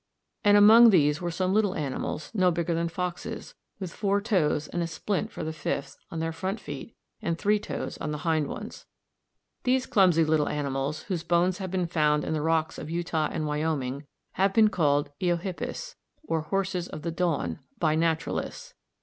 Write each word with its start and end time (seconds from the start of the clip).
And 0.43 0.57
among 0.57 0.89
these 0.89 1.21
were 1.21 1.29
some 1.29 1.53
little 1.53 1.75
animals 1.75 2.31
no 2.33 2.49
bigger 2.49 2.73
than 2.73 2.89
foxes, 2.89 3.53
with 3.77 3.93
four 3.93 4.19
toes 4.19 4.67
and 4.67 4.81
a 4.81 4.87
splint 4.87 5.31
for 5.31 5.43
the 5.43 5.53
fifth, 5.53 5.95
on 6.09 6.17
their 6.19 6.31
front 6.31 6.59
feet, 6.59 6.95
and 7.21 7.37
three 7.37 7.59
toes 7.59 7.99
on 7.99 8.09
the 8.11 8.17
hind 8.25 8.47
ones. 8.47 8.87
These 9.61 9.85
clumsy 9.85 10.23
little 10.25 10.49
animals, 10.49 11.03
whose 11.03 11.21
bones 11.23 11.59
have 11.59 11.69
been 11.69 11.85
found 11.85 12.25
in 12.25 12.33
the 12.33 12.41
rocks 12.41 12.79
of 12.79 12.89
Utah 12.89 13.29
and 13.31 13.45
Wyoming, 13.45 14.07
have 14.31 14.55
been 14.55 14.69
called 14.69 15.11
Eohippus, 15.21 15.93
or 16.23 16.41
horses 16.41 16.87
of 16.87 17.03
the 17.03 17.11
dawn, 17.11 17.59
by 17.77 17.93
naturalists. 17.93 18.73